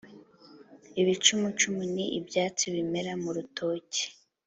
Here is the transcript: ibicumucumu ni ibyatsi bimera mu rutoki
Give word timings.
ibicumucumu 1.01 1.81
ni 1.93 2.05
ibyatsi 2.19 2.63
bimera 2.73 3.11
mu 3.21 3.29
rutoki 3.35 4.03